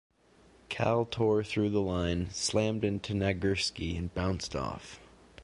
Cal 0.67 1.05
tore 1.05 1.43
through 1.43 1.69
the 1.69 1.79
line, 1.79 2.31
slammed 2.31 2.83
into 2.83 3.13
Nagurski 3.13 3.95
and 3.95 4.11
bounced 4.15 4.55
off. 4.55 4.99